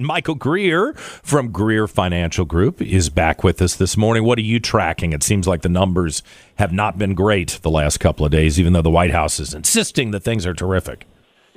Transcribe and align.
Michael 0.00 0.36
Greer 0.36 0.92
from 0.94 1.50
Greer 1.50 1.88
Financial 1.88 2.44
Group 2.44 2.80
is 2.80 3.10
back 3.10 3.42
with 3.42 3.60
us 3.60 3.74
this 3.74 3.96
morning. 3.96 4.22
What 4.22 4.38
are 4.38 4.42
you 4.42 4.60
tracking? 4.60 5.12
It 5.12 5.24
seems 5.24 5.48
like 5.48 5.62
the 5.62 5.68
numbers 5.68 6.22
have 6.54 6.72
not 6.72 6.98
been 6.98 7.14
great 7.14 7.58
the 7.62 7.68
last 7.68 7.98
couple 7.98 8.24
of 8.24 8.30
days, 8.30 8.60
even 8.60 8.74
though 8.74 8.80
the 8.80 8.90
White 8.90 9.10
House 9.10 9.40
is 9.40 9.52
insisting 9.54 10.12
that 10.12 10.20
things 10.20 10.46
are 10.46 10.54
terrific. 10.54 11.04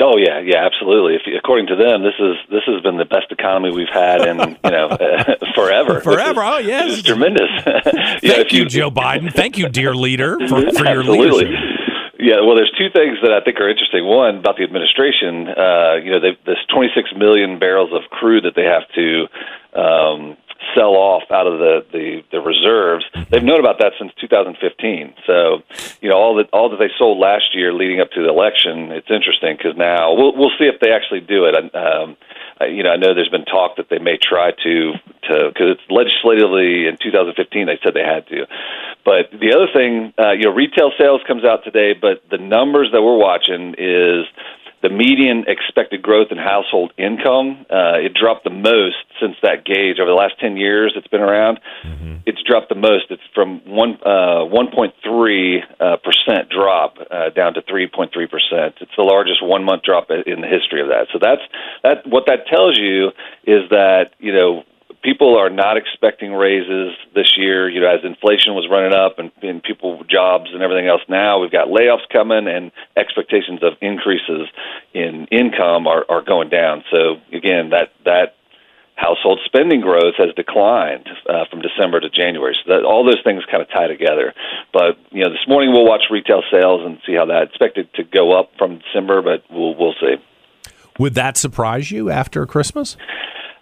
Oh 0.00 0.16
yeah, 0.16 0.38
yeah, 0.38 0.64
absolutely. 0.64 1.16
If, 1.16 1.22
according 1.36 1.66
to 1.66 1.74
them, 1.74 2.04
this 2.04 2.14
is 2.20 2.36
this 2.48 2.62
has 2.66 2.80
been 2.80 2.96
the 2.96 3.06
best 3.06 3.32
economy 3.32 3.74
we've 3.74 3.88
had 3.92 4.20
in 4.20 4.38
you 4.38 4.70
know 4.70 4.96
forever. 5.56 6.00
Forever, 6.04 6.44
oh, 6.44 6.58
is, 6.58 6.64
oh 6.64 6.68
yes, 6.68 6.92
it's 6.92 7.02
tremendous. 7.02 7.50
Thank 8.22 8.52
you, 8.52 8.60
you, 8.60 8.66
Joe 8.66 8.92
Biden. 8.92 9.34
Thank 9.34 9.58
you, 9.58 9.68
dear 9.68 9.96
leader, 9.96 10.38
for, 10.46 10.62
for 10.70 10.84
your 10.84 11.02
leadership. 11.02 11.77
Yeah, 12.18 12.42
well, 12.42 12.56
there's 12.56 12.74
two 12.76 12.90
things 12.90 13.18
that 13.22 13.32
I 13.32 13.40
think 13.40 13.60
are 13.60 13.70
interesting. 13.70 14.04
One 14.04 14.38
about 14.38 14.56
the 14.56 14.64
administration, 14.64 15.46
uh, 15.54 16.02
you 16.02 16.10
know, 16.10 16.18
this 16.18 16.58
26 16.74 17.14
million 17.16 17.60
barrels 17.60 17.90
of 17.92 18.10
crude 18.10 18.42
that 18.42 18.56
they 18.56 18.66
have 18.66 18.82
to 18.98 19.30
um, 19.78 20.36
sell 20.74 20.98
off 20.98 21.30
out 21.30 21.46
of 21.46 21.58
the, 21.60 21.86
the 21.92 22.22
the 22.32 22.40
reserves. 22.40 23.04
They've 23.30 23.42
known 23.42 23.60
about 23.60 23.78
that 23.78 23.92
since 23.98 24.10
2015. 24.20 25.14
So, 25.26 25.62
you 26.00 26.08
know, 26.10 26.16
all 26.16 26.34
that 26.36 26.50
all 26.52 26.68
that 26.70 26.78
they 26.78 26.90
sold 26.98 27.18
last 27.18 27.54
year 27.54 27.72
leading 27.72 28.00
up 28.00 28.10
to 28.12 28.22
the 28.22 28.28
election. 28.28 28.90
It's 28.90 29.10
interesting 29.10 29.56
because 29.56 29.76
now 29.76 30.14
we'll 30.14 30.34
we'll 30.36 30.54
see 30.58 30.66
if 30.66 30.80
they 30.80 30.90
actually 30.90 31.20
do 31.20 31.44
it. 31.46 31.54
Um, 31.54 32.16
you 32.66 32.82
know, 32.82 32.90
I 32.90 32.96
know 32.96 33.14
there's 33.14 33.30
been 33.30 33.44
talk 33.44 33.76
that 33.76 33.88
they 33.88 33.98
may 33.98 34.18
try 34.18 34.50
to 34.50 34.92
to 35.30 35.34
because 35.54 35.78
it's 35.78 35.86
legislatively 35.90 36.86
in 36.86 36.98
2015 36.98 37.66
they 37.66 37.78
said 37.82 37.94
they 37.94 38.02
had 38.02 38.26
to. 38.28 38.46
But 39.08 39.32
the 39.40 39.56
other 39.56 39.72
thing, 39.72 40.12
uh, 40.20 40.32
you 40.32 40.44
know, 40.44 40.52
retail 40.52 40.92
sales 41.00 41.22
comes 41.26 41.42
out 41.42 41.64
today, 41.64 41.94
but 41.98 42.28
the 42.30 42.36
numbers 42.36 42.90
that 42.92 43.00
we're 43.00 43.16
watching 43.16 43.72
is 43.78 44.28
the 44.82 44.90
median 44.90 45.44
expected 45.48 46.02
growth 46.02 46.28
in 46.30 46.36
household 46.36 46.92
income. 46.98 47.64
Uh, 47.72 48.04
it 48.04 48.12
dropped 48.12 48.44
the 48.44 48.52
most 48.52 49.00
since 49.18 49.34
that 49.42 49.64
gauge 49.64 49.96
over 49.98 50.10
the 50.10 50.14
last 50.14 50.38
10 50.40 50.58
years 50.58 50.92
it's 50.94 51.08
been 51.08 51.22
around. 51.22 51.58
Mm-hmm. 51.86 52.16
It's 52.26 52.42
dropped 52.42 52.68
the 52.68 52.74
most. 52.76 53.06
It's 53.08 53.24
from 53.34 53.64
one 53.64 53.96
uh, 54.04 54.44
1.3 54.44 54.92
uh, 55.80 55.96
percent 56.04 56.50
drop 56.50 56.98
uh, 57.10 57.30
down 57.30 57.54
to 57.54 57.62
3.3 57.62 58.12
percent. 58.12 58.76
It's 58.82 58.92
the 58.94 59.08
largest 59.08 59.42
one 59.42 59.64
month 59.64 59.84
drop 59.84 60.10
in 60.10 60.42
the 60.42 60.48
history 60.52 60.82
of 60.82 60.88
that. 60.88 61.08
So 61.14 61.18
that's 61.18 61.40
that. 61.82 62.06
What 62.06 62.26
that 62.26 62.46
tells 62.46 62.76
you 62.76 63.08
is 63.48 63.70
that 63.70 64.12
you 64.18 64.34
know 64.34 64.64
people 65.02 65.38
are 65.38 65.50
not 65.50 65.76
expecting 65.76 66.32
raises 66.32 66.94
this 67.14 67.36
year. 67.36 67.68
You 67.68 67.80
know, 67.80 67.88
as 67.88 68.04
inflation 68.04 68.54
was 68.54 68.68
running 68.70 68.92
up 68.92 69.18
and, 69.18 69.30
and 69.42 69.62
people 69.62 70.02
jobs 70.08 70.50
and 70.52 70.62
everything 70.62 70.88
else. 70.88 71.02
Now 71.08 71.40
we've 71.40 71.52
got 71.52 71.68
layoffs 71.68 72.08
coming 72.12 72.46
and 72.48 72.72
expectations 72.96 73.62
of 73.62 73.74
increases 73.80 74.48
in 74.94 75.26
income 75.30 75.86
are, 75.86 76.04
are 76.08 76.22
going 76.22 76.48
down. 76.48 76.84
So 76.90 77.16
again, 77.32 77.70
that 77.70 77.92
that 78.04 78.34
household 78.96 79.38
spending 79.44 79.80
growth 79.80 80.14
has 80.18 80.34
declined 80.34 81.08
uh, 81.28 81.44
from 81.48 81.62
December 81.62 82.00
to 82.00 82.10
January. 82.10 82.56
So 82.64 82.74
that 82.74 82.84
all 82.84 83.04
those 83.04 83.22
things 83.22 83.44
kind 83.48 83.62
of 83.62 83.70
tie 83.70 83.86
together. 83.86 84.34
But 84.72 84.98
you 85.10 85.22
know, 85.22 85.30
this 85.30 85.46
morning 85.46 85.72
we'll 85.72 85.86
watch 85.86 86.02
retail 86.10 86.42
sales 86.50 86.82
and 86.84 86.98
see 87.06 87.14
how 87.14 87.26
that 87.26 87.44
expected 87.44 87.92
to 87.94 88.02
go 88.02 88.38
up 88.38 88.50
from 88.58 88.78
December, 88.78 89.22
but 89.22 89.44
we'll 89.50 89.74
we'll 89.76 89.94
see. 90.00 90.16
Would 90.98 91.14
that 91.14 91.36
surprise 91.36 91.92
you 91.92 92.10
after 92.10 92.44
Christmas? 92.44 92.96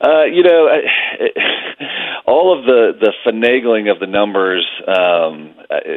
Uh, 0.00 0.24
you 0.24 0.42
know, 0.42 0.68
all 2.26 2.56
of 2.58 2.64
the 2.64 2.92
the 3.00 3.12
finagling 3.24 3.90
of 3.90 4.00
the 4.00 4.06
numbers, 4.06 4.66
um, 4.86 5.54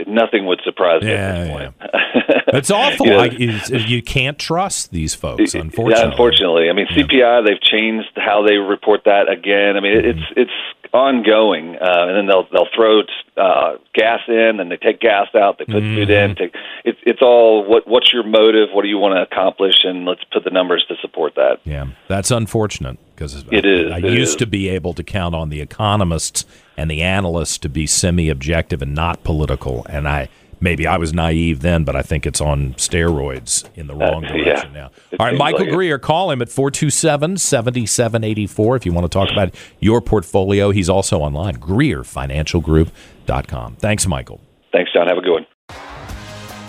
nothing 0.08 0.46
would 0.46 0.62
surprise 0.64 1.02
me 1.02 1.10
yeah, 1.10 1.16
at 1.16 1.40
this 1.40 1.50
point. 1.50 1.76
Yeah. 1.82 2.42
it's 2.58 2.72
awful. 2.72 3.06
you, 3.06 3.12
know, 3.12 3.20
I, 3.20 3.78
you, 3.86 4.02
can't 4.02 4.40
trust 4.40 4.92
these 4.92 5.16
folks, 5.16 5.54
unfortunately. 5.54 6.04
Yeah, 6.04 6.12
unfortunately, 6.12 6.70
I 6.70 6.74
mean 6.74 6.88
CPI. 6.88 7.46
They've 7.46 7.62
changed 7.62 8.10
how 8.16 8.46
they 8.46 8.56
report 8.56 9.02
that 9.06 9.30
again. 9.30 9.76
I 9.76 9.80
mean, 9.80 9.96
mm-hmm. 9.96 10.20
it's 10.20 10.34
it's 10.36 10.94
ongoing, 10.94 11.76
uh, 11.76 12.08
and 12.08 12.18
then 12.18 12.28
they'll 12.28 12.48
they'll 12.52 12.70
throw 12.76 13.02
uh, 13.38 13.78
gas 13.94 14.22
in, 14.28 14.60
and 14.60 14.72
they 14.72 14.78
take 14.78 15.00
gas 15.00 15.28
out. 15.36 15.58
They 15.58 15.66
put 15.66 15.84
mm-hmm. 15.84 15.96
food 15.96 16.10
in. 16.10 16.36
Take, 16.36 16.56
it's 16.84 16.99
it's 17.10 17.22
all 17.22 17.66
what 17.70 17.88
what's 17.88 18.12
your 18.14 18.24
motive? 18.24 18.70
What 18.74 18.82
do 18.84 18.88
you 18.90 18.98
want 18.98 19.16
to 19.16 19.22
accomplish? 19.22 19.76
And 19.84 20.06
let's 20.06 20.24
put 20.32 20.44
the 20.44 20.50
numbers 20.50 20.84
to 20.90 20.96
support 21.02 21.36
that. 21.36 21.58
Yeah, 21.66 21.88
that's 22.08 22.32
unfortunate 22.32 22.98
because 23.16 23.36
it 23.36 23.46
I, 23.66 23.68
is. 23.68 23.92
I 23.92 23.98
it 23.98 24.06
used 24.14 24.32
is. 24.32 24.36
to 24.38 24.48
be 24.48 24.70
able 24.70 24.94
to 24.94 25.04
count 25.04 25.36
on 25.36 25.50
the 25.50 25.60
economists 25.62 26.46
and 26.78 26.90
the 26.90 27.02
analysts 27.02 27.58
to 27.60 27.70
be 27.70 27.86
semi-objective 27.88 28.82
and 28.82 28.94
not 28.96 29.24
political, 29.24 29.86
and 29.90 30.08
I 30.08 30.30
maybe 30.62 30.86
I 30.88 30.98
was 30.98 31.14
naive 31.14 31.62
then, 31.62 31.84
but 31.86 31.96
I 31.96 32.02
think 32.02 32.26
it's 32.26 32.42
on 32.42 32.74
steroids 32.74 33.64
in 33.76 33.88
the 33.88 33.96
wrong 33.96 34.26
Uh, 34.26 34.34
direction 34.34 34.72
yeah. 34.74 34.82
now. 34.82 34.92
It 35.12 35.20
All 35.20 35.26
right, 35.28 35.38
Michael 35.38 35.60
like 35.62 35.70
it. 35.70 35.74
Greer, 35.74 35.98
call 36.00 36.32
him 36.32 36.42
at 36.42 36.50
427-7784 36.50 38.76
if 38.78 38.86
you 38.86 38.92
want 38.92 39.06
to 39.06 39.10
talk 39.10 39.32
about 39.32 39.54
your 39.80 40.02
portfolio. 40.02 40.72
He's 40.72 40.90
also 40.90 41.20
online, 41.20 41.56
greerfinancialgroup.com. 41.58 43.76
Thanks, 43.78 44.06
Michael. 44.08 44.42
Thanks, 44.74 44.92
John. 44.94 45.08
Have 45.08 45.18
a 45.18 45.22
good 45.22 45.32
one. 45.34 45.46